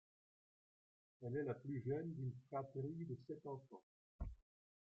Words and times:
Elle 1.21 1.35
est 1.35 1.43
la 1.43 1.53
plus 1.53 1.79
jeune 1.79 2.11
d'une 2.15 2.33
fratrie 2.49 3.05
de 3.05 3.15
sept 3.27 3.45
enfants. 3.45 3.83